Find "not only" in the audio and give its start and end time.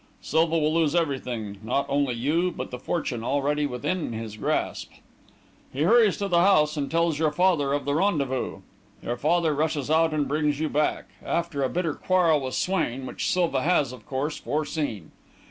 1.61-2.15